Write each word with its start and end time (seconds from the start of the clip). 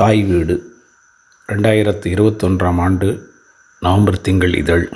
தாய் 0.00 0.22
வீடு 0.22 0.54
ரெண்டாயிரத்து 1.48 2.06
இருபத்தொன்றாம் 2.14 2.80
ஆண்டு 2.80 3.08
நவம்பர் 3.80 4.20
திங்கள் 4.20 4.54
இதழ். 4.54 4.86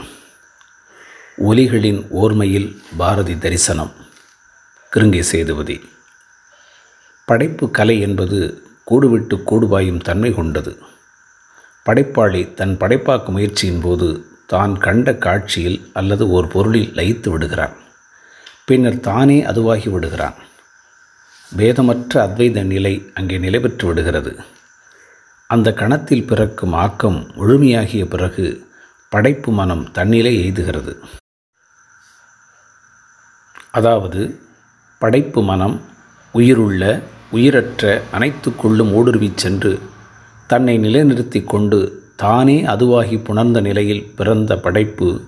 ஒலிகளின் 1.51 2.01
ஓர்மையில் 2.23 2.77
பாரதி 2.97 3.39
தரிசனம். 3.39 3.93
கிருங்கை 4.93 5.21
சேதுபதி. 5.21 5.77
படைப்பு 7.25 7.71
கலை 7.71 8.01
என்பது 8.01 8.41
கூடுவிட்டு 8.91 9.39
கூடுபாயும் 9.51 10.01
தன்மை 10.01 10.35
கொண்டது. 10.35 10.79
படைப்பாளி 11.83 12.55
தன் 12.55 12.77
படைப்பாக்கு 12.77 13.29
முயற்சியின் 13.29 13.81
போது 13.81 14.27
தான் 14.47 14.77
கண்ட 14.79 15.15
காட்சியில் 15.15 15.81
அல்லது 15.93 16.31
ஒரு 16.31 16.49
பொருளில் 16.49 16.93
லயித்து 16.93 17.29
விடுகிறான். 17.29 17.77
பின்னர் 18.65 19.01
தானே 19.01 19.45
அதுவாகி 19.45 19.91
விடுகிறான். 19.91 20.35
பேதமற்ற 21.57 22.27
அத்வைத 22.27 22.63
நிலை 22.63 23.11
அங்கே 23.15 23.39
நிலை 23.39 23.61
பெற்று 23.61 23.87
விடுகிறது. 23.89 24.33
அந்த 25.51 25.73
கணத்தில் 25.73 26.27
பிறக்கும் 26.27 26.73
ஆக்கம் 26.73 27.27
முழுமையாகிய 27.37 28.07
பிறகு 28.07 28.67
படைப்பு 29.09 29.53
மனம் 29.53 29.93
தன்னிலை 29.93 30.33
எய்துகிறது. 30.39 30.93
அதாவது 33.71 34.41
படைப்பு 34.99 35.43
மனம் 35.43 35.81
உயிருள்ள 36.33 37.03
உயிரற்ற 37.33 38.03
அனைத்துக்குள்ளும் 38.13 38.93
ஊடுருவிச் 38.99 39.37
சென்று 39.37 39.79
தன்னை 40.47 40.79
நிலைநிறுத்தி 40.79 41.45
கொண்டு 41.45 42.03
தானே 42.17 42.65
அதுவாகி 42.65 43.25
புணர்ந்த 43.25 43.61
நிலையில் 43.61 44.13
பிறந்த 44.17 44.57
படைப்பு 44.57 45.25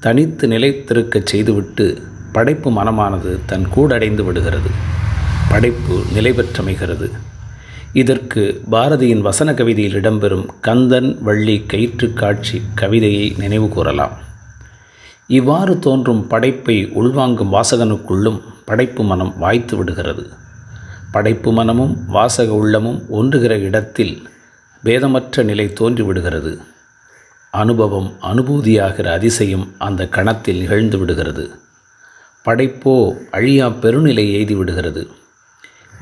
தனித்து 0.00 0.48
நிலைத்திருக்கச் 0.48 1.26
செய்துவிட்டு 1.26 2.02
படைப்பு 2.32 2.70
மனமானது 2.70 3.40
தன் 3.46 3.66
கூடடைந்து 3.76 4.24
விடுகிறது. 4.24 4.70
படைப்பு 5.48 6.02
நிலை 6.12 6.32
பெற்றமைகிறது 6.32 7.10
இதற்கு 7.92 8.60
பாரதியின் 8.70 9.20
வசன 9.20 9.54
கவிதையில் 9.54 10.00
இடம்பெறும் 10.00 10.46
கந்தன் 10.60 11.22
வள்ளி 11.22 11.62
கயிற்று 11.66 12.12
காட்சி 12.12 12.62
கவிதையை 12.74 13.34
நினைவு 13.38 13.68
கூறலாம். 13.68 14.18
இவ்வாறு 15.26 15.78
தோன்றும் 15.78 16.26
படைப்பை 16.26 16.86
உள்வாங்கும் 16.86 17.52
வாசகனுக்குள்ளும் 17.52 18.40
படைப்பு 18.64 19.04
மனம் 19.04 19.38
வாய்த்து 19.38 19.76
விடுகிறது. 19.76 20.28
படைப்பு 21.12 21.52
மனமும் 21.52 22.06
வாசக 22.06 22.52
உள்ளமும் 22.52 23.10
ஒன்றுகிற 23.10 23.58
இடத்தில் 23.58 24.28
பேதமற்ற 24.84 25.42
நிலை 25.42 25.66
தோன்றிவிடுகிறது 25.66 26.58
அனுபவம் 27.50 28.12
அனுபூதியாகிற 28.22 29.06
அதிசயம் 29.06 29.74
அந்த 29.78 30.08
கணத்தில் 30.08 30.60
நிகழ்ந்து 30.60 30.98
விடுகிறது. 30.98 31.50
படைப்போ 32.44 33.14
அழியா 33.30 33.68
பெருநிலை 33.68 34.26
எய்தி 34.38 34.56
விடுகிறது. 34.56 35.08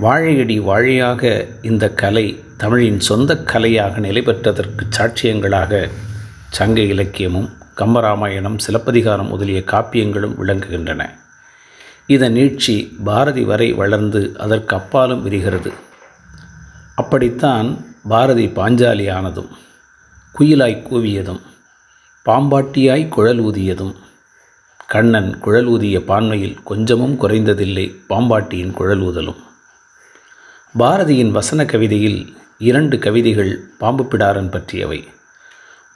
வாழையடி 0.03 0.57
வாழையாக 0.61 1.23
இந்த 1.63 1.85
கலை 2.01 2.25
தமிழின் 2.57 3.01
சொந்த 3.01 3.35
கலையாக 3.35 3.99
நிலை 3.99 4.23
பெற்றதற்கு 4.23 4.85
சாட்சியங்களாக 4.97 5.91
சங்க 6.51 6.81
இலக்கியமும் 6.81 7.49
கம்பராமாயணம் 7.77 8.59
சிலப்பதிகாரம் 8.59 9.29
முதலிய 9.29 9.63
காப்பியங்களும் 9.67 10.37
விளங்குகின்றன. 10.43 11.03
இதன் 12.07 12.35
நீட்சி 12.35 12.77
பாரதி 13.05 13.45
வரை 13.45 13.73
வளர்ந்து 13.73 14.35
அதற்கு 14.39 14.77
அப்பாலும் 14.77 15.23
விரிகிறது. 15.23 15.73
அப்படித்தான் 16.95 17.85
பாரதி 18.09 18.47
பாஞ்சாலி 18.47 19.09
ஆனதும் 19.13 19.51
குயிலாய் 20.39 20.87
கூவியதும் 20.91 21.43
பாம்பாட்டியாய் 22.27 23.09
குழல் 23.09 23.41
ஊதியதும் 23.41 23.95
கண்ணன் 24.87 25.39
குழல் 25.39 25.67
ஊதிய 25.67 25.99
பான்மையில் 25.99 26.57
கொஞ்சமும் 26.65 27.21
குறைந்ததில்லை 27.21 27.89
பாம்பாட்டியின் 28.09 28.73
குழல் 28.73 29.01
ஊதலும். 29.01 29.43
பாரதியின் 30.75 31.31
வசன 31.31 31.65
கவிதையில் 31.65 32.35
இரண்டு 32.59 32.99
கவிதைகள் 32.99 33.61
பாம்பு 33.79 34.05
பிடாரன் 34.05 34.51
பற்றியவை. 34.51 35.09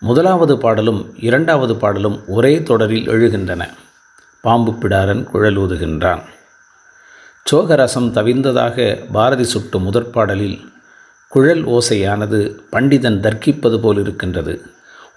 முதலாவது 0.01 0.59
பாடலும் 0.59 1.15
இரண்டாவது 1.17 1.77
பாடலும் 1.77 2.23
ஒரே 2.27 2.63
தொடரில் 2.63 3.09
எழுகின்றன. 3.09 3.69
பாம்பு 4.41 4.73
பிடாரன் 4.73 5.29
குழலூதுகின்றான். 5.33 6.23
சோகரசம் 7.53 8.11
தவிர்ந்ததாக 8.11 8.99
பாரதி 9.13 9.45
சுட்டு 9.45 9.79
முதற் 9.79 10.13
பாடலில் 10.13 10.61
குழல் 11.29 11.65
ஓசையானது 11.65 12.57
பண்டிதன் 12.73 13.21
தர்க்கிப்பது 13.21 13.79
போல் 13.79 13.99
இருக்கின்றது 13.99 14.63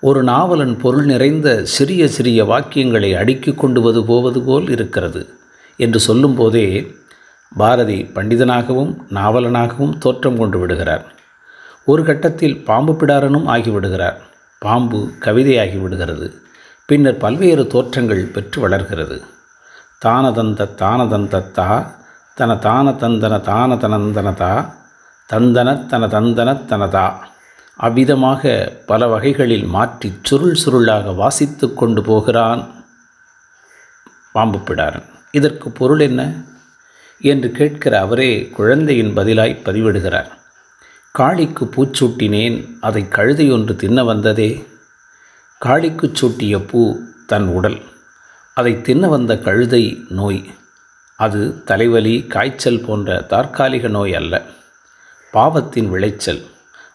ஒரு 0.02 0.24
நாவலன் 0.24 0.80
பொருள் 0.80 1.06
நிறைந்த 1.06 1.66
சிறிய 1.66 2.08
சிறிய 2.08 2.46
வாக்கியங்களை 2.46 3.18
அடுக்கி 3.18 3.54
கொண்டு 3.54 4.04
போவது 4.08 4.42
போல் 4.42 4.70
இருக்கிறது 4.70 5.30
என்று 5.78 6.00
சொல்லும்போதே 6.00 6.94
பாரதி 7.52 8.12
பண்டிதனாகவும் 8.16 8.94
நாவலனாகவும் 9.10 9.98
தோற்றம் 9.98 10.38
கொண்டு 10.38 10.60
விடுகிறார். 10.60 11.06
ஒரு 11.86 12.04
கட்டத்தில் 12.04 12.64
பாம்பு 12.64 12.94
பிடாரனும் 12.94 13.48
ஆகிவிடுகிறார். 13.48 14.18
பாம்பு 14.60 15.00
கவிதையாகி 15.20 15.82
விடுகிறது. 15.82 16.28
பின்னர் 16.86 17.18
பல்வேறு 17.18 17.68
தோற்றங்கள் 17.68 18.24
பெற்று 18.26 18.62
வளர்கிறது. 18.62 19.22
தானதந்த 20.06 20.68
தானதந்த 20.82 21.52
தா 21.52 21.70
தன 22.34 22.56
தான 22.56 22.92
தந்தன 22.92 23.42
தான 23.42 23.76
தனந்தனதா 23.76 24.74
தந்தன 25.30 25.86
தன 25.88 26.08
தந்தன 26.08 26.54
தனதா 26.72 27.06
அவ்விதமாக 27.80 28.72
பல 28.86 29.08
வகைகளில் 29.08 29.66
மாற்றி 29.66 30.14
சுருள் 30.22 30.58
சுருளாக 30.66 31.16
வாசித்து 31.16 31.74
கொண்டு 31.74 32.02
போகிறான் 32.02 32.62
பாம்பு 34.32 34.58
பிடாரன். 34.58 35.08
இதற்கு 35.32 35.70
பொருள் 35.70 36.00
என்ன? 36.00 36.22
என்று 37.22 37.52
கேட்கிற 37.52 38.00
அவரே 38.00 38.50
குழந்தையின் 38.50 39.16
பதிலாய் 39.18 39.62
பதிவிடுகிறார். 39.66 40.30
காளிக்கு 41.20 41.66
பூச்சூட்டினேன் 41.76 42.58
அதை 42.80 43.08
கழுதை 43.08 43.52
ஒன்று 43.52 43.76
தின்ன 43.76 44.04
வந்ததே. 44.04 44.68
காளிக்கு 45.62 46.12
சூட்டிய 46.22 46.68
பூ 46.68 47.00
தன் 47.28 47.48
உடல் 47.48 47.80
அதை 48.54 48.82
தின்ன 48.82 49.08
வந்த 49.08 49.38
கழுதை 49.38 50.04
நோய். 50.10 50.44
அது 51.20 51.64
தலைவலி 51.64 52.26
காய்ச்சல் 52.28 52.84
போன்ற 52.88 53.22
தற்காலிக 53.22 53.88
நோய் 53.88 54.14
அல்ல 54.14 54.42
பாவத்தின் 55.32 55.90
விளைச்சல். 55.90 56.42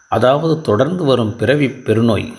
அதாவது 0.09 0.61
தொடர்ந்து 0.61 1.05
வரும் 1.05 1.37
பிறவி 1.37 1.69
பெருநோய். 1.69 2.33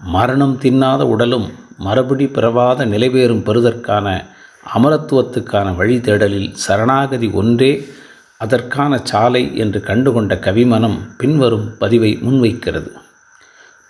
மரணம் 0.00 0.58
தின்னாத 0.62 1.02
உடலும் 1.02 1.52
மறுபடி 1.78 2.26
பிறவாத 2.26 2.84
நிலைபெறும் 2.84 3.42
பெறுதற்கான 3.42 4.26
அமரத்துவத்துக்கான 4.74 5.76
வழி 5.76 5.98
தேடலில் 5.98 6.52
சரணாகதி 6.52 7.28
ஒன்றே 7.28 7.92
அதற்கான 8.36 9.00
சாலை 9.04 9.56
என்று 9.56 9.80
கண்டுகொண்ட 9.80 10.34
கவிமனம் 10.34 10.98
பின்வரும் 11.16 11.76
பதிவை 11.78 12.18
முன்வைக்கிறது. 12.22 12.92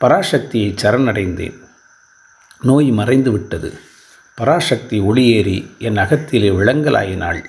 பராசக்தியை 0.01 0.77
சரணடைந்தேன். 0.83 1.59
நோய் 2.61 2.91
மறைந்து 2.91 3.33
விட்டது. 3.33 3.79
பராசக்தி 4.35 5.01
ஒளியேறி 5.01 5.79
என் 5.79 5.97
அகத்திலே 5.97 6.51
விளங்கலாயினாள் 6.51 7.45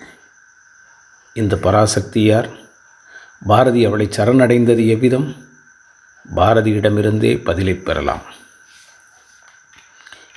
இந்த 1.33 1.57
பராசக்தி 1.57 2.23
யார்? 2.23 2.49
பாரதி 3.47 3.85
அவளை 3.85 4.09
சரணடைந்தது 4.17 4.87
எவ்விதம்? 4.87 5.35
பாரதியிடமிருந்தே 6.35 7.43
பதிலை 7.43 7.73
பெறலாம். 7.73 8.21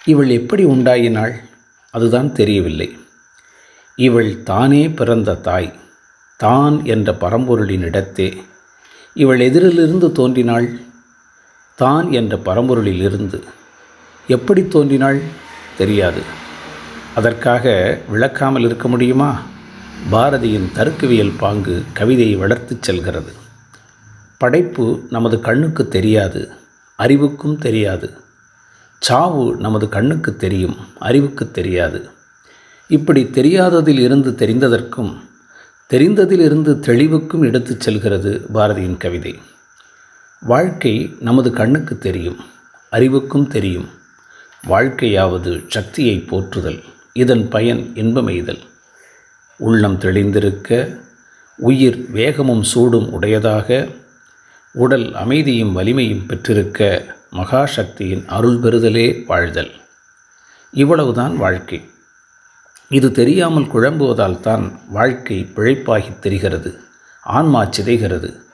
இவள் 0.05 0.29
எப்படி 0.29 0.65
உண்டாயினாள்? 0.65 1.48
அதுதான் 1.91 2.33
தெரியவில்லை. 2.33 2.99
இவள் 3.97 4.43
தானே 4.43 4.89
பிறந்த 4.89 5.35
தாய் 5.35 5.79
தான் 6.37 6.85
என்ற 6.85 7.13
பரம்பொருளின் 7.13 7.81
இடத்தே. 7.81 8.43
இவள் 9.15 9.41
எதிரிலிருந்து 9.41 10.13
தோன்றினாள் 10.13 10.81
தான் 11.75 12.13
என்ற 12.13 12.37
பரம்பொருளிலிருந்து. 12.37 13.43
எப்படி 14.27 14.69
தோன்றினாள் 14.69 15.21
தெரியாது. 15.77 16.23
அதற்காக 17.15 17.99
விளக்காமல் 18.13 18.65
இருக்க 18.65 18.89
முடியுமா? 18.89 19.41
பாரதியின் 20.13 20.73
தருக்கவியல் 20.75 21.39
பாங்கு 21.39 21.85
கவிதையை 21.93 22.37
வளர்த்துச் 22.37 22.83
செல்கிறது. 22.83 23.33
படைப்பு 24.39 25.07
நமது 25.11 25.41
கண்ணுக்கு 25.41 25.89
தெரியாது 25.89 26.51
அறிவுக்கும் 26.97 27.59
தெரியாது. 27.59 28.28
சாவு 28.99 29.57
நமது 29.57 29.89
கண்ணுக்கு 29.89 30.37
தெரியும் 30.37 30.77
அறிவுக்கு 30.99 31.51
தெரியாது. 31.51 32.09
இப்படி 32.89 33.23
தெரியாததில் 33.25 33.99
இருந்து 33.99 34.31
தெரிந்ததற்கும் 34.31 35.17
தெரிந்ததில் 35.91 36.41
இருந்து 36.41 36.75
தெளிவுக்கும் 36.75 37.45
எடுத்துச் 37.45 37.81
செல்கிறது 37.81 38.47
பாரதியின் 38.55 38.97
கவிதை. 38.97 39.39
வாழ்க்கை 40.41 41.15
நமது 41.21 41.51
கண்ணுக்கு 41.51 41.99
தெரியும் 41.99 42.37
அறிவுக்கும் 42.91 43.47
தெரியும். 43.47 43.89
வாழ்க்கையாவது 44.69 45.65
சக்தியை 45.69 46.19
போற்றுதல் 46.19 46.83
இதன் 47.13 47.49
பயன் 47.49 47.93
இன்பமெய்தல் 47.95 48.61
உள்ளம் 49.57 49.99
தெளிந்திருக்க 49.99 51.01
உயிர் 51.57 52.11
வேகமும் 52.11 52.63
சூடும் 52.63 53.13
உடையதாக 53.13 53.87
உடல் 54.73 55.15
அமைதியும் 55.15 55.73
வலிமையும் 55.73 56.27
பெற்றிருக்க 56.27 57.05
மகாசக்தியின் 57.33 58.27
அருள் 58.27 58.59
பெறுதலே 58.59 59.25
வாழ்தல். 59.27 59.71
இவ்வளவுதான் 60.73 61.37
வாழ்க்கை. 61.37 61.91
இது 62.89 63.13
தெரியாமல் 63.13 63.65
குழம்புவதால் 63.65 64.41
தான் 64.41 64.81
வாழ்க்கை 64.89 65.53
பிழைப்பாகித் 65.55 66.19
தெரிகிறது 66.19 66.81
ஆன்மா 67.23 67.65
சிதைகிறது. 67.65 68.45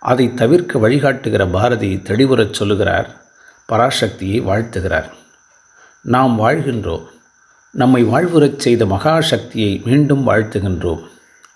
அதை 0.00 0.34
தவிர்க்க 0.34 0.88
வழிகாட்டுகிற 0.88 1.50
பாரதி 1.50 1.96
தெளிவுறச் 1.96 2.52
சொல்லுகிறார் 2.52 3.16
பராசக்தியை 3.72 4.40
வாழ்த்துகிறார். 4.40 5.12
நாம் 6.02 6.40
வாழ்கின்றோம். 6.40 7.06
நம்மை 7.70 8.04
வாழ்வுறச் 8.04 8.58
செய்த 8.58 8.84
மகாசக்தியை 8.84 9.84
மீண்டும் 9.84 10.28
வாழ்த்துகின்றோம். 10.28 11.08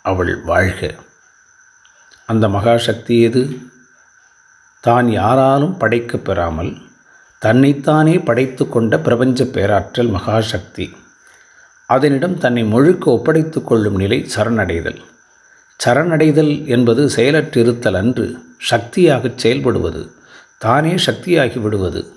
அவள் 0.02 0.42
வாழ்க. 0.42 0.94
அந்த 2.26 2.48
மகாசக்தி 2.48 3.22
எது 3.22 3.58
தான் 4.82 5.08
யாராலும் 5.08 5.76
படைக்கப் 5.76 6.24
பெறாமல் 6.24 6.76
தன்னைத்தானே 7.38 8.18
படைத்து 8.18 8.68
கொண்ட 8.68 8.98
பிரபஞ்ச 8.98 9.44
பேராற்றல் 9.44 10.10
மகாசக்தி. 10.10 10.90
அதனிடம் 11.86 12.38
தன்னை 12.38 12.64
முழுக்க 12.64 13.10
ஒப்படைத்து 13.10 13.64
கொள்ளும் 13.64 13.96
நிலை 13.96 14.26
சரணடைதல். 14.36 15.00
சரணடைதல் 15.84 16.66
என்பது 16.66 17.06
செயலற்றிருத்தல் 17.16 17.96
அன்று 17.96 18.38
சக்தியாகச் 18.70 19.46
செயல்படுவது 19.46 20.10
தானே 20.58 20.94
சக்தியாகி 20.94 21.60
விடுவது. 21.60 22.12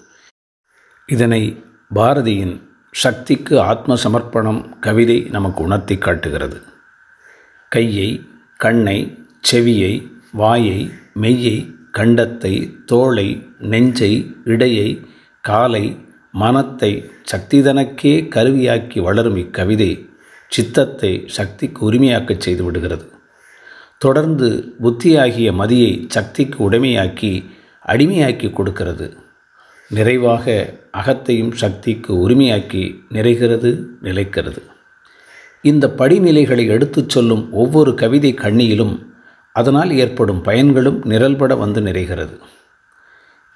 இதனை 1.05 1.63
பாரதியின் 1.95 2.61
சக்திக்கு 2.91 3.59
ஆத்ம 3.59 3.95
சமர்ப்பணம் 3.95 4.79
கவிதை 4.79 5.19
நமக்கு 5.19 5.63
உணர்த்தி 5.63 5.97
காட்டுகிறது. 5.97 6.61
கையை 7.69 8.27
கண்ணை 8.57 9.25
செவியை 9.51 10.11
வாயை 10.31 10.91
மெய்யை 11.21 11.74
கண்டத்தை 11.99 12.73
தோளை 12.85 13.47
நெஞ்சை 13.59 14.31
இடையை 14.43 15.01
காலை 15.41 15.97
மனத்தை 16.31 17.09
சக்திதனக்கே 17.31 18.27
கருவியாக்கி 18.35 19.01
வளரும் 19.01 19.35
இக்கவிதை 19.35 20.09
சித்தத்தை 20.47 21.23
சக்திக்கு 21.25 21.91
உரிமையாக்கச் 21.91 22.39
செய்து 22.39 22.63
விடுகிறது. 22.63 23.11
தொடர்ந்து 23.97 24.73
புத்தியாகிய 24.81 25.51
மதியை 25.51 26.05
சக்திக்கு 26.07 26.71
உடைமையாக்கி 26.71 27.45
அடிமையாக்கி 27.87 28.53
கொடுக்கிறது. 28.53 29.17
நிறைவாக 29.89 30.73
அகத்தையும் 30.93 31.51
சக்திக்கு 31.51 32.29
உரிமையாக்கி 32.29 32.95
நிறைகிறது 33.11 33.83
நிலைக்கிறது. 34.01 34.61
இந்த 35.61 35.93
படிநிலைகளை 35.97 36.67
எடுத்துச் 36.67 37.09
சொல்லும் 37.09 37.51
ஒவ்வொரு 37.51 37.93
கவிதை 37.93 38.33
கண்ணியிலும் 38.33 39.14
அதனால் 39.55 39.91
ஏற்படும் 40.03 40.41
பயன்களும் 40.47 40.99
நிரல்பட 41.11 41.53
வந்து 41.63 41.81
நிறைகிறது. 41.81 42.35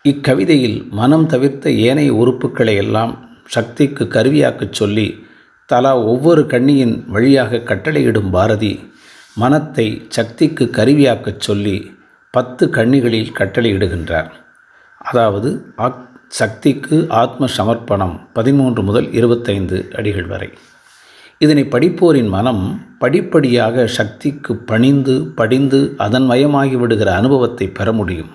இக்கவிதையில் 0.06 0.78
மனம் 1.00 1.26
தவிர்த்த 1.26 1.72
ஏனைய 1.88 2.12
உறுப்புக்களை 2.22 2.76
எல்லாம் 2.84 3.14
சக்திக்கு 3.56 4.04
கருவியாக்கச் 4.16 4.78
சொல்லி 4.80 5.08
தலா 5.70 5.94
ஒவ்வொரு 6.12 6.44
கண்ணியின் 6.46 6.96
வழியாக 7.08 7.62
கட்டளையிடும் 7.70 8.30
பாரதி 8.36 8.74
மனத்தை 9.36 9.88
சக்திக்கு 10.18 10.66
கருவியாக்கச் 10.78 11.44
சொல்லி 11.48 11.76
பத்து 12.34 12.64
கண்ணிகளில் 12.78 13.36
கட்டளையிடுகின்றார். 13.40 14.32
அதாவது 15.10 15.50
ஆக் 15.86 16.02
சக்திக்கு 16.40 16.98
ஆத்ம 17.22 17.48
சமர்ப்பணம் 17.58 18.16
பதிமூன்று 18.34 18.82
முதல் 18.84 19.08
இருபத்தைந்து 19.20 19.78
அடிகள் 20.00 20.28
வரை. 20.34 20.50
இதனை 21.42 21.64
படிப்போரின் 21.64 22.30
மனம் 22.30 22.86
படிப்படியாக 23.00 23.88
சக்திக்கு 23.88 24.56
பணிந்து 24.56 25.28
படிந்து 25.28 25.94
அதன் 25.98 26.30
மயமாகி 26.30 26.78
விடுகிற 26.78 27.16
அனுபவத்தை 27.16 27.68
பெற 27.68 27.92
முடியும். 27.92 28.30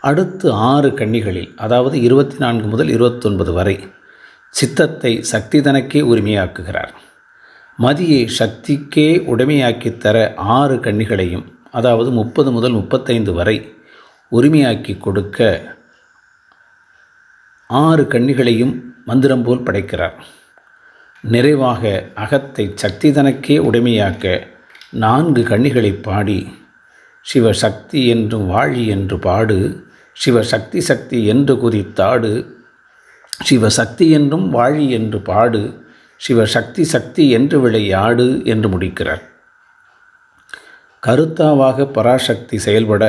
அடுத்து 0.00 0.52
ஆறு 0.52 0.88
கன்னிகளில் 0.88 1.56
அதாவது 1.56 2.00
இருபத்தி 2.00 2.36
நான்கு 2.38 2.66
முதல் 2.66 2.88
இருபத்தொன்பது 2.88 3.52
வரை 3.52 3.88
சித்தத்தை 4.50 5.22
சக்தி 5.22 5.60
தனக்கே 5.60 6.00
உரிமையாக்குகிறார். 6.00 6.88
மதியை 7.82 8.26
சக்திக்கே 8.26 9.16
உடைமையாக்கித் 9.16 9.96
தர 9.96 10.32
ஆறு 10.36 10.76
கன்னிகளையும் 10.76 11.44
அதாவது 11.70 12.10
முப்பது 12.10 12.52
முதல் 12.52 12.72
முப்பத்தைந்து 12.72 13.32
வரை 13.32 13.74
உரிமையாக்கி 14.32 14.98
கொடுக்க 14.98 15.62
ஆறு 17.68 18.02
கன்னிகளையும் 18.02 18.80
மந்திரம் 19.04 19.42
போல் 19.42 19.62
படைக்கிறார். 19.62 20.24
நிறைவாக 21.24 22.12
அகத்தை 22.14 22.64
சக்தி 22.74 23.12
தனக்கே 23.12 23.56
உடைமையாக்க 23.58 24.24
நான்கு 24.90 25.42
கண்ணிகளை 25.42 26.00
பாடி 26.02 26.40
சிவசக்தி 27.26 28.06
என்றும் 28.06 28.46
வாழி 28.46 28.86
என்று 28.86 29.18
பாடு 29.18 29.58
சிவசக்தி 30.16 30.80
சக்தி 30.80 31.18
என்று 31.24 31.54
குதித்தாடு 31.54 32.32
சிவசக்தி 33.48 34.06
என்றும் 34.10 34.46
வாழி 34.48 34.90
என்று 34.90 35.18
பாடு 35.20 35.62
சிவசக்தி 36.20 36.84
சக்தி 36.84 37.24
என்று 37.30 37.60
விளையாடு 37.60 38.28
என்று 38.44 38.68
முடிக்கிறார். 38.68 39.22
கருத்தாவாக 41.02 41.86
பராசக்தி 41.92 42.58
செயல்பட 42.58 43.04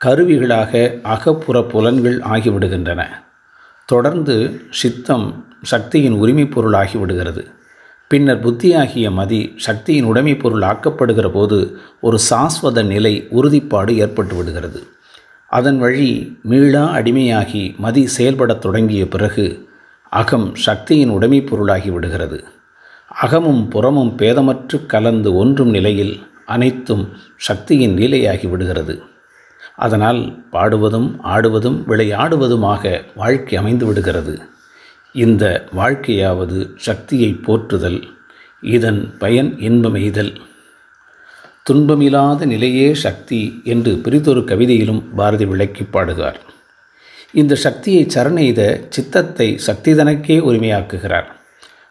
கருவிகளாக 0.00 0.72
அகப்புற 1.02 1.56
புலன்கள் 1.62 2.18
ஆகிவிடுகின்றன. 2.20 3.00
தொடர்ந்து 3.88 4.36
சித்தம் 4.70 5.26
சக்தியின் 5.62 6.12
உரிமை 6.12 6.46
பொருள் 6.46 6.72
ஆகிவிடுகிறது 6.72 7.46
பின்னர் 8.08 8.40
புத்தியாகிய 8.40 9.10
மதி 9.10 9.52
சக்தியின் 9.56 10.04
உடைமை 10.04 10.36
பொருள் 10.36 10.62
ஆக்கப்படுகிற 10.62 11.30
போது 11.32 11.76
ஒரு 12.00 12.18
சாஸ்வத 12.30 12.84
நிலை 12.84 13.28
உறுதிப்பாடு 13.30 13.96
ஏற்பட்டு 13.98 14.34
விடுகிறது. 14.34 14.82
அதன் 15.46 15.78
வழி 15.78 16.38
மீளா 16.42 16.94
அடிமையாகி 16.94 17.76
மதி 17.76 18.06
செயல்படத் 18.06 18.60
தொடங்கிய 18.60 19.08
பிறகு 19.08 19.68
அகம் 20.10 20.54
சக்தியின் 20.54 21.08
உடைமை 21.08 21.42
பொருளாகி 21.42 21.90
விடுகிறது. 21.90 22.44
அகமும் 23.08 23.68
புறமும் 23.68 24.16
பேதமற்று 24.16 24.86
கலந்து 24.86 25.34
ஒன்றும் 25.34 25.70
நிலையில் 25.70 26.26
அனைத்தும் 26.46 27.08
சக்தியின் 27.36 27.96
நிலையாகி 27.96 28.48
விடுகிறது. 28.48 29.02
அதனால் 29.76 30.48
பாடுவதும் 30.50 31.20
ஆடுவதும் 31.24 31.84
விளையாடுவதுமாக 31.88 33.04
வாழ்க்கை 33.16 33.58
அமைந்து 33.58 33.86
விடுகிறது. 33.86 34.40
இந்த 35.14 35.44
வாழ்க்கையாவது 35.72 36.58
சக்தியை 36.76 37.30
போற்றுதல் 37.46 38.00
இதன் 38.62 39.00
பயன் 39.18 39.50
இன்பமெய்தல் 39.58 40.32
துன்பமில்லாத 41.70 42.46
நிலையே 42.46 42.94
சக்தி 42.94 43.40
என்று 43.64 43.92
பிரிதொரு 43.96 44.40
கவிதையிலும் 44.40 45.02
பாரதி 45.14 45.44
விளக்கி 45.44 45.84
பாடுகிறார். 45.84 46.40
இந்த 47.32 47.54
சக்தியை 47.54 48.06
சரணெய்த 48.14 48.60
சித்தத்தை 48.88 49.58
சக்தி 49.58 49.94
தனக்கே 49.94 50.38
உரிமையாக்குகிறார். 50.38 51.28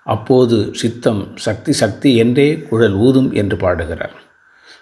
அப்போது 0.05 0.57
சித்தம் 0.73 1.21
சக்தி 1.35 1.73
சக்தி 1.73 2.15
என்றே 2.15 2.49
குழல் 2.69 2.93
ஊதும் 2.93 3.31
என்று 3.31 3.57
பாடுகிறார். 3.57 4.15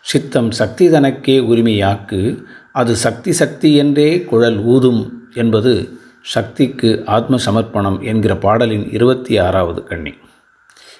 சித்தம் 0.05 0.51
சக்தி 0.51 0.89
தனக்கே 0.89 1.39
உரிமையாக்கு 1.39 2.21
அது 2.71 2.95
சக்தி 2.95 3.31
சக்தி 3.31 3.75
என்றே 3.75 4.09
குழல் 4.23 4.59
ஊதும் 4.65 5.01
என்பது 5.33 5.73
சக்திக்கு 6.21 7.03
ஆத்ம 7.05 7.37
சமர்ப்பணம் 7.45 8.03
என்கிற 8.03 8.37
பாடலின் 8.37 8.91
இருபத்தி 8.91 9.37
ஆறாவது 9.37 9.83
கண்ணி. 9.83 10.13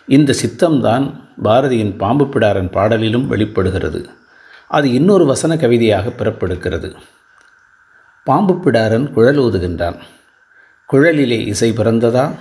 இந்த 0.07 0.33
சித்தம்தான் 0.45 1.21
பாரதியின் 1.43 1.97
பாம்பு 1.97 2.25
பிடாரன் 2.25 2.71
பாடலிலும் 2.71 3.27
வெளிப்படுகிறது. 3.27 4.09
அது 4.67 4.91
இன்னொரு 4.91 5.25
வசன 5.25 5.55
கவிதையாக 5.55 6.09
பிறப்பெடுக்கிறது. 6.09 6.95
பாம்பு 8.23 8.53
பிடாரன் 8.53 9.11
குழல் 9.11 9.38
ஊதுகின்றான். 9.38 9.99
குழலிலே 10.93 11.45
இசை 11.45 11.71
பிறந்ததா? 11.71 12.35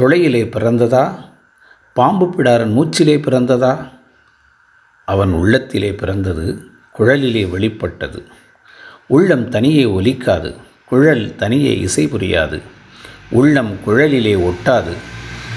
துளையிலே 0.00 0.44
பிறந்ததா? 0.44 1.14
பாம்பு 1.94 2.26
பிடாரன் 2.26 2.72
மூச்சிலே 2.72 3.18
பிறந்ததா? 3.18 3.88
அவன் 5.04 5.32
உள்ளத்திலே 5.32 5.94
பிறந்தது 5.94 6.64
குழலிலே 6.98 7.50
வெளிப்பட்டது. 7.50 8.24
உள்ளம் 9.06 9.48
தனியே 9.48 9.84
ஒலிக்காது. 9.84 10.54
குழல் 10.86 11.36
தனியே 11.36 11.78
இசை 11.78 12.06
புரியாது. 12.06 12.62
உள்ளம் 13.30 13.76
குழலிலே 13.86 14.36
ஒட்டாது. 14.36 14.92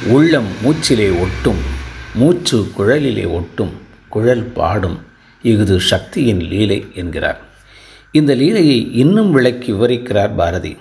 உள்ளம் 0.07 0.45
மூச்சிலே 0.63 1.19
ஒட்டும். 1.19 1.57
மூச்சு 2.15 2.67
குழலிலே 2.77 3.31
ஒட்டும். 3.31 3.71
குழல் 4.09 4.43
பாடும். 4.43 4.99
இஃது 5.43 5.77
சக்தியின் 5.77 6.39
லீலை 6.39 6.85
என்கிறார். 6.93 7.41
இந்த 8.11 8.35
லீலையை 8.35 8.91
இன்னும் 8.91 9.31
விளக்கி 9.31 9.71
விவரிக்கிறார் 9.71 10.35
பாரதி. 10.35 10.77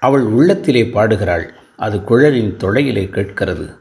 அவள் 0.00 0.22
உள்ளத்திலே 0.22 0.86
பாடுகிறாள். 0.86 1.54
அது 1.76 2.04
குழலின் 2.04 2.56
தொடையிலே 2.56 3.08
கேட்கிறது. 3.08 3.74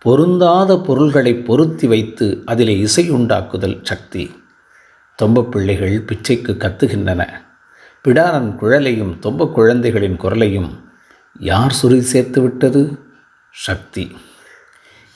பொருந்தாத 0.00 0.80
பொருள்களை 0.80 1.34
பொருத்தி 1.34 1.86
வைத்து 1.86 2.42
அதிலே 2.44 2.78
இசை 2.78 3.12
உண்டாக்குதல் 3.12 3.80
சக்தி. 3.82 4.34
தொம்பப் 5.22 5.52
பிள்ளைகள் 5.52 6.04
பிச்சைக்கு 6.04 6.52
கத்துகின்றன. 6.52 7.28
பிடாரன் 8.08 8.48
குழலையும் 8.54 9.12
தொம்ப 9.22 9.52
குழந்தைகளின் 9.52 10.16
குரலையும் 10.16 10.70
யார் 11.38 11.72
சுரி 11.72 12.00
சேர்த்து 12.00 12.42
விட்டது? 12.42 12.98
சக்தி. 13.50 14.16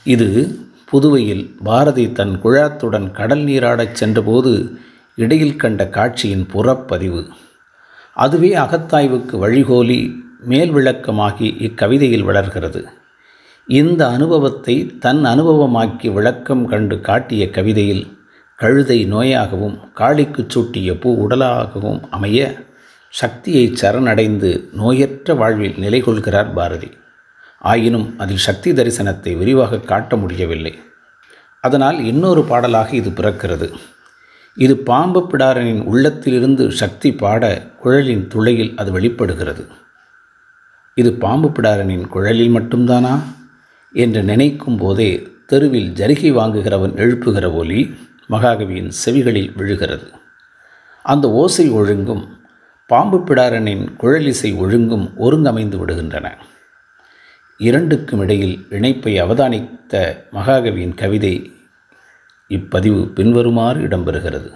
இது 0.05 0.59
புதுவையில் 0.85 1.57
பாரதி 1.65 2.13
தன் 2.13 2.41
குழாத்துடன் 2.43 3.11
கடல் 3.11 3.39
நீராடச் 3.39 3.93
சென்றபோது 3.93 4.79
இடையில் 5.15 5.57
கண்ட 5.57 5.89
காட்சியின் 5.89 6.47
புறப்பதிவு. 6.53 7.29
அதுவே 8.15 8.57
அகத்தாய்வுக்கு 8.57 9.37
வழிகோலி 9.39 10.15
மேல் 10.41 10.73
விளக்கமாகி 10.75 11.61
இக்கவிதையில் 11.61 12.25
வளர்கிறது. 12.25 12.89
இந்த 13.67 14.09
அனுபவத்தை 14.09 14.99
தன் 14.99 15.25
அனுபவமாக்கி 15.25 16.13
விளக்கம் 16.13 16.67
கண்டு 16.67 17.01
காட்டிய 17.01 17.51
கவிதையில் 17.51 18.19
கழுதை 18.57 19.13
நோயாகவும் 19.13 19.77
காளிக்கு 19.95 20.47
சூட்டிய 20.55 21.01
பூ 21.01 21.29
உடலாகவும் 21.29 22.01
அமைய 22.11 22.67
சக்தியை 23.09 23.77
சரணடைந்து 23.81 24.69
நோயற்ற 24.79 25.37
வாழ்வில் 25.37 25.79
நிலை 25.79 26.01
கொள்கிறார் 26.01 26.53
பாரதி. 26.53 26.91
ஆயினும் 27.59 28.19
அதில் 28.19 28.37
சக்தி 28.37 28.73
தரிசனத்தை 28.73 29.37
விரிவாக 29.37 29.79
காட்ட 29.79 30.17
முடியவில்லை. 30.17 30.79
அதனால் 31.61 32.05
இன்னொரு 32.05 32.45
பாடலாக 32.45 32.91
இது 32.91 33.11
பிறக்கிறது. 33.11 33.73
இது 34.55 34.77
பாம்பு 34.77 35.29
பிடாரனின் 35.31 35.83
உள்ளத்திலிருந்து 35.83 36.73
சக்தி 36.73 37.13
பாட 37.13 37.71
குழலின் 37.81 38.27
துளையில் 38.27 38.73
அது 38.77 38.93
வெளிப்படுகிறது. 38.93 39.67
இது 40.95 41.13
பாம்பு 41.13 41.49
பிடாரனின் 41.49 42.09
குழலில் 42.09 42.55
மட்டும்தானா? 42.55 43.23
என்று 43.93 44.23
நினைக்கும் 44.23 44.77
போதே 44.77 45.29
தெருவில் 45.47 45.93
ஜரிகை 45.93 46.33
வாங்குகிறவன் 46.33 46.97
எழுப்புகிற 46.97 47.53
ஒலி 47.53 47.95
மகாகவியின் 48.31 48.91
செவிகளில் 49.07 49.57
விழுகிறது. 49.57 50.11
அந்த 51.03 51.31
ஓசை 51.31 51.71
ஒழுங்கும் 51.71 52.38
பாம்பு 52.89 53.19
பிடாரனின் 53.19 53.97
குழலிசை 53.97 54.57
ஒழுங்கும் 54.57 55.13
ஒருங்கமைந்து 55.19 55.77
விடுகின்றன. 55.77 56.33
இரண்டுக்கும் 57.59 58.21
இடையில் 58.21 58.67
இணைப்பை 58.71 59.23
அவதானித்த 59.23 60.17
மகாகவியின் 60.33 60.95
கவிதை 60.95 61.53
இப்பதிவு 62.49 63.13
பின்வருமாறு 63.13 63.81
இடம்பெறுகிறது. 63.81 64.51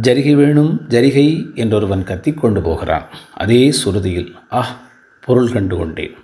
ஜரிகை 0.00 0.34
வேணும் 0.34 0.84
ஜரிகை 0.88 1.54
என்றொருவன் 1.54 2.04
கத்திக்கொண்டு 2.04 2.62
போகிறான். 2.62 3.06
அதே 3.34 3.74
சுருதியில் 3.84 4.34
ஆஹ் 4.50 4.76
பொருள் 5.20 5.52
கண்டு 5.52 5.76
கொண்டேன். 5.76 6.14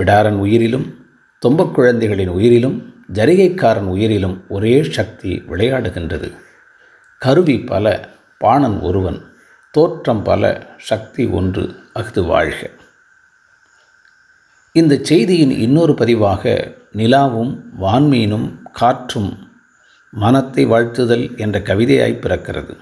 பிடாரன் 0.00 0.38
உயிரிலும் 0.38 0.94
தொம்பக் 1.38 1.74
குழந்தைகளின் 1.74 2.30
உயிரிலும் 2.30 2.82
ஜரிகைக்காரன் 3.12 3.88
உயிரிலும் 3.88 4.40
ஒரே 4.48 4.82
சக்தி 4.82 5.42
விளையாடுகின்றது. 5.48 6.32
கருவி 7.18 7.58
பல 7.58 8.08
பாணன் 8.38 8.80
ஒருவன் 8.80 9.32
தோற்றம் 9.76 10.22
பல 10.22 10.74
சக்தி 10.78 11.26
ஒன்று 11.26 11.74
அஃது 11.92 12.24
வாழ்க. 12.24 12.70
இந்த 14.72 14.98
செய்தியின் 15.02 15.50
இன்னொரு 15.50 15.92
பதிவாக 15.92 16.74
நிலாவும் 16.96 17.58
வான்மீனும் 17.80 18.46
காற்றும் 18.72 19.50
மனத்தை 20.10 20.66
வாழ்த்துதல் 20.66 21.38
என்ற 21.38 21.58
கவிதையாய் 21.58 22.20
பிறக்கிறது. 22.20 22.76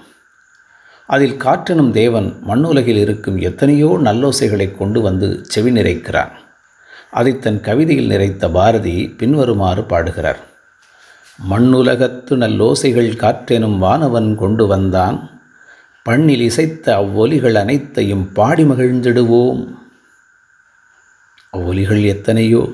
அதில் 1.07 1.37
காற்றெனும் 1.37 1.91
தேவன் 1.91 2.39
மண்ணுலகில் 2.41 2.97
இருக்கும் 2.97 3.37
எத்தனையோ 3.37 3.99
நல்லோசைகளை 4.03 4.77
கொண்டு 4.77 5.01
வந்து 5.01 5.45
செவி 5.45 5.71
நிறைக்கிறான் 5.71 6.31
அதை 7.09 7.39
தன் 7.39 7.59
கவிதையில் 7.59 8.09
நிறைத்த 8.09 8.51
பாரதி 8.51 9.15
பின்வருமாறு 9.17 9.83
பாடுகிறார். 9.83 10.39
மண்ணுலகத்து 11.49 12.37
நல்லோசைகள் 12.37 13.11
காற்றெனும் 13.23 13.77
வானவன் 13.77 14.35
கொண்டு 14.35 14.67
வந்தான் 14.67 15.32
பண்ணில் 16.03 16.51
இசைத்த 16.51 16.89
அவ்வொலிகள் 16.89 17.55
அனைத்தையும் 17.55 18.33
பாடி 18.33 18.63
மகிழ்ந்திடுவோம். 18.63 19.61
அவ்வொலிகள் 21.49 22.03
எத்தனையோ? 22.03 22.69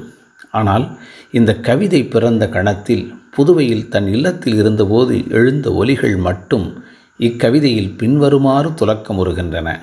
ஆனால் 0.52 0.98
இந்த 1.32 1.56
கவிதை 1.56 2.04
பிறந்த 2.04 2.50
கணத்தில் 2.50 3.14
புதுவையில் 3.32 3.88
தன் 3.88 4.08
இல்லத்தில் 4.08 4.56
இருந்தபோது 4.56 5.24
எழுந்த 5.30 5.72
ஒலிகள் 5.72 6.18
மட்டும் 6.18 6.84
இக்கவிதையில் 7.18 7.98
பின்வருமாறு 7.98 8.70
துலக்கமுறுகின்றன. 8.70 9.80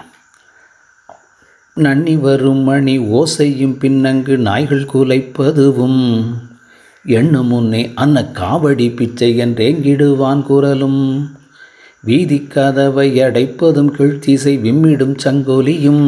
நன்னி 1.75 2.17
வரும் 2.17 2.62
மணி 2.62 2.99
ஓசையும் 2.99 3.79
பின்னங்கு 3.79 4.38
நாய்கள் 4.38 4.91
குலைப்பதுவும் 4.95 6.03
எண்ணு 7.07 7.43
முன்னே 7.43 7.93
அன்ன 7.95 8.23
காவடி 8.33 8.95
பிச்சை 8.95 9.41
என்றேங்கிடுவான் 9.41 10.43
குரலும். 10.43 11.31
வீதி 12.05 12.38
கதவை 12.47 13.21
அடைப்பதும் 13.21 13.91
கீழ்த்திசை 13.97 14.53
விம்மிடும் 14.61 15.17
சங்கொலியும். 15.25 16.05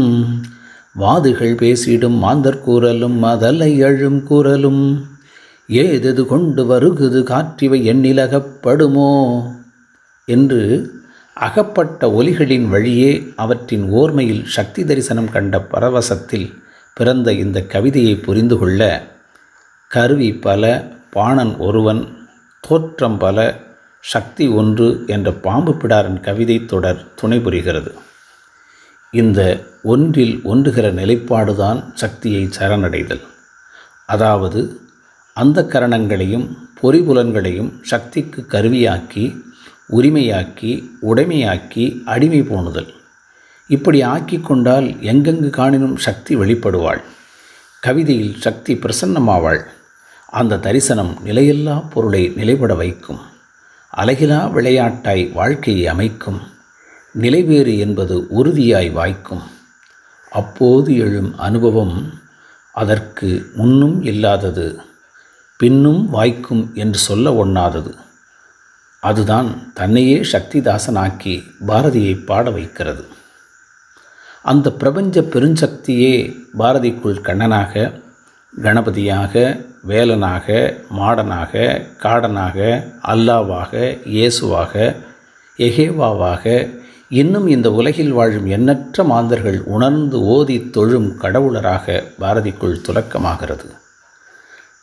வாதுகள் 0.94 1.54
பேசிடும் 1.54 2.18
மாந்தர் 2.18 2.62
கூறலும் 2.62 3.24
மதலை 3.24 3.84
அழும் 3.84 4.20
கூறலும். 4.28 4.82
ஏதெது 5.68 6.26
கொண்டு 6.26 6.62
வருகுது 6.64 7.20
காற்றிவை 7.22 7.80
எண்ணிலகப்படுமோ 7.92 9.10
என்று 10.28 10.62
அகப்பட்ட 11.36 12.08
ஒலிகளின் 12.10 12.68
வழியே 12.68 13.10
அவற்றின் 13.36 13.84
ஓர்மையில் 13.92 14.44
சக்தி 14.44 14.84
தரிசனம் 14.84 15.30
கண்ட 15.30 15.58
பரவசத்தில் 15.72 16.48
பிறந்த 16.94 17.32
இந்த 17.32 17.58
கவிதையை 17.62 18.14
புரிந்து 18.16 18.58
கொள்ள 18.58 18.82
கருவி 19.90 20.30
பல 20.32 20.62
பாணன் 21.10 21.56
ஒருவன் 21.58 22.02
தோற்றம் 22.60 23.18
பல 23.18 23.36
சக்தி 24.00 24.48
ஒன்று 24.48 25.04
என்ற 25.06 25.32
பாம்பு 25.32 25.72
பிடாரன் 25.72 26.20
கவிதை 26.20 26.64
தொடர் 26.64 27.14
துணை 27.14 27.40
புரிகிறது 27.40 27.94
இந்த 29.10 29.66
ஒன்றில் 29.82 30.40
ஒன்றுகிற 30.42 30.92
நிலைப்பாடுதான் 30.92 31.92
சக்தியை 31.94 32.48
சரணடைதல். 32.58 33.20
அதாவது 34.06 34.80
அந்த 35.34 35.62
கரணங்களையும் 35.62 36.56
பொறிபுலன்களையும் 36.82 37.72
சக்திக்கு 37.82 38.46
கருவியாக்கி 38.48 39.40
உரிமையாக்கி 39.90 40.90
உடைமையாக்கி 41.02 42.02
அடிமை 42.04 42.42
போணுதல். 42.42 42.94
இப்படி 43.68 44.02
ஆக்கி 44.02 44.40
கொண்டால் 44.40 44.84
எங்கெங்கு 44.84 45.50
காணினும் 45.50 45.96
சக்தி 45.96 46.36
வெளிப்படுவாள்? 46.36 47.02
கவிதையில் 47.80 48.40
சக்தி 48.40 48.74
பிரசன்னமாவாள். 48.74 49.62
அந்த 50.26 50.58
தரிசனம் 50.58 51.18
நிலையில்லா 51.24 51.90
பொருளை 51.90 52.32
நிலைபட 52.36 52.74
வைக்கும். 52.74 53.18
அழகிலா 53.96 54.52
விளையாட்டாய் 54.52 55.32
வாழ்க்கையை 55.32 55.86
அமைக்கும். 55.86 56.40
நிலைவேறு 57.18 57.78
என்பது 57.78 58.26
உறுதியாய் 58.28 58.90
வாய்க்கும். 58.90 59.42
அப்போது 60.30 60.96
எழும் 60.96 61.38
அனுபவம் 61.38 62.12
அதற்கு 62.72 63.50
முன்னும் 63.54 64.02
இல்லாதது 64.02 64.80
பின்னும் 65.56 66.10
வாய்க்கும் 66.10 66.70
என்று 66.74 66.98
சொல்ல 66.98 67.44
ஒண்ணாதது. 67.44 67.94
அதுதான் 69.00 69.72
தன்னையே 69.72 70.20
சக்திதாசனாக்கி 70.20 71.42
பாரதியை 71.66 72.24
பாட 72.24 72.50
வைக்கிறது. 72.50 73.04
அந்த 74.42 74.72
பிரபஞ்ச 74.72 75.20
பெருஞ்சக்தியே 75.20 76.36
பாரதிக்குள் 76.58 77.22
கண்ணனாக 77.22 78.02
கணபதியாக 78.62 79.66
வேலனாக 79.82 80.76
மாடனாக 80.98 81.80
காடனாக 82.02 82.84
அல்லாவாக 83.02 83.98
இயேசுவாக 84.04 84.96
எகேவாவாக 85.56 86.76
இன்னும் 87.08 87.46
இந்த 87.46 87.72
உலகில் 87.72 88.10
வாழும் 88.10 88.46
எண்ணற்ற 88.46 89.04
மாந்தர்கள் 89.04 89.62
உணர்ந்து 89.64 90.20
ஓதி 90.20 90.70
தொழும் 90.70 91.16
கடவுளராக 91.20 92.04
பாரதிக்குள் 92.20 92.80
துலக்கமாகிறது. 92.88 93.64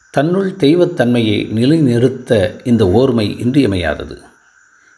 தன்னுள் 0.10 0.52
தெய்வத்தன்மையை 0.52 1.52
நிலைநிறுத்த 1.52 2.56
இந்த 2.64 2.86
ஓர்மை 2.86 3.40
இன்றியமையாதது. 3.40 4.22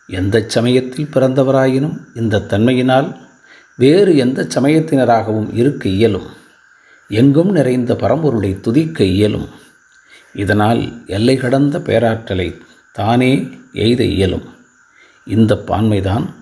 எந்த 0.08 0.44
சமயத்தில் 0.48 1.10
பிறந்தவராயினும் 1.14 1.98
இந்த 2.14 2.40
தன்மையினால் 2.40 3.16
வேறு 3.76 4.18
எந்த 4.18 4.48
சமயத்தினராகவும் 4.56 5.50
இருக்க 5.54 5.90
இயலும். 5.90 6.28
எங்கும் 7.08 7.52
நிறைந்த 7.52 7.94
பரம்பொருளை 7.94 8.60
துதிக்க 8.60 9.04
இயலும். 9.04 9.48
இதனால் 10.34 11.06
எல்லை 11.08 11.36
கடந்த 11.36 11.80
பேராற்றலை 11.80 12.62
தானே 12.92 13.50
எய்த 13.74 14.04
இயலும். 14.04 14.48
இந்த 15.26 15.64
பான்மைதான் 15.68 16.34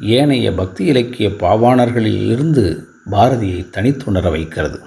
ஏனைய 0.00 0.52
பக்தி 0.52 0.84
இலக்கிய 0.84 1.28
பாவாணர்களிலிருந்து 1.28 2.84
பாரதியை 3.10 3.70
தனித்துணர 3.70 4.30
வைக்கிறது. 4.30 4.80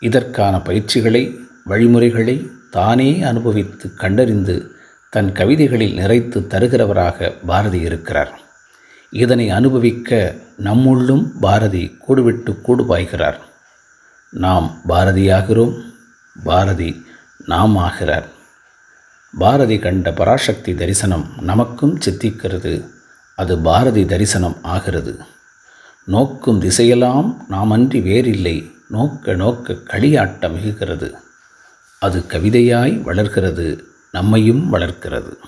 இதற்கான 0.00 0.60
பயிற்சிகளை 0.60 1.38
வழிமுறைகளை 1.64 2.50
தானே 2.70 3.22
அனுபவித்து 3.22 3.94
கண்டறிந்து 3.94 4.76
தன் 5.10 5.32
கவிதைகளில் 5.32 5.98
நிறைத்து 5.98 6.46
தருகிறவராக 6.46 7.32
பாரதி 7.46 7.80
இருக்கிறார். 7.80 8.40
இதனை 9.10 9.50
அனுபவிக்க 9.50 10.34
நம்முள்ளும் 10.58 11.24
பாரதி 11.40 11.96
கூடுவிட்டு 12.08 12.60
கூடு 12.60 12.86
பாய்கிறார். 12.86 13.40
நாம் 14.30 14.80
பாரதியாகிறோம் 14.88 15.80
பாரதி 16.44 17.05
நாம் 17.46 17.76
ஆகிறார் 17.76 18.28
பாரதி 19.38 19.78
கண்ட 19.78 20.12
பராசக்தி 20.12 20.74
தரிசனம் 20.74 21.30
நமக்கும் 21.40 21.98
சித்திக்கிறது. 21.98 22.88
அது 23.34 23.58
பாரதி 23.58 24.04
தரிசனம் 24.04 24.56
ஆகிறது. 24.62 25.18
நோக்கும் 26.04 26.60
திசையெல்லாம் 26.60 27.36
நாம் 27.48 27.70
அன்றி 27.70 28.00
வேறில்லை. 28.00 28.70
நோக்க 28.88 29.34
நோக்க 29.34 29.72
களியாட்டம் 29.72 30.54
மிகுகிறது. 30.54 31.14
அது 31.98 32.24
கவிதையாய் 32.28 33.02
வளர்கிறது. 33.02 33.84
நம்மையும் 34.12 34.68
வளர்க்கிறது. 34.68 35.38